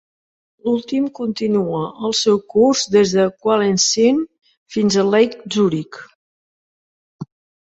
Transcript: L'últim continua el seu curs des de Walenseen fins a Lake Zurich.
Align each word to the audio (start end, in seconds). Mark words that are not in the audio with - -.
L'últim 0.67 1.03
continua 1.19 1.81
el 2.09 2.15
seu 2.19 2.39
curs 2.53 2.81
des 2.95 3.13
de 3.17 3.25
Walenseen 3.49 4.25
fins 4.77 4.99
a 5.03 5.07
Lake 5.11 5.55
Zurich. 5.57 6.01